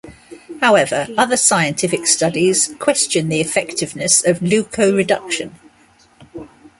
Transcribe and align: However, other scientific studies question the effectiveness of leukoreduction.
However, 0.61 1.05
other 1.15 1.37
scientific 1.37 2.07
studies 2.07 2.73
question 2.79 3.29
the 3.29 3.39
effectiveness 3.39 4.25
of 4.25 4.39
leukoreduction. 4.39 5.51